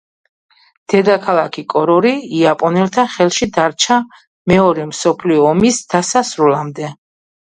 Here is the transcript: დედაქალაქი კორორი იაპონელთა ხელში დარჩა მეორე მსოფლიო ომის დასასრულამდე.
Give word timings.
დედაქალაქი 0.93 1.63
კორორი 1.73 2.13
იაპონელთა 2.39 3.05
ხელში 3.17 3.49
დარჩა 3.59 3.99
მეორე 4.53 4.87
მსოფლიო 4.95 5.49
ომის 5.51 5.83
დასასრულამდე. 5.95 6.91